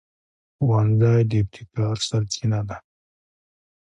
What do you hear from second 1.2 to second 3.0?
د ابتکار سرچینه ده